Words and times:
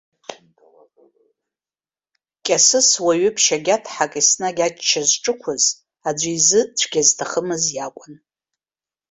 Кьасыс 2.45 2.89
уаҩы 3.03 3.29
ԥшьагьаҭҳак, 3.35 4.13
еснагь 4.19 4.61
ачча 4.67 5.01
зҿықәыз, 5.09 5.63
аӡәы 6.07 6.31
изы 6.37 6.61
цәгьа 6.77 7.01
зҭахымыз 7.07 7.63
иакәын. 7.75 8.13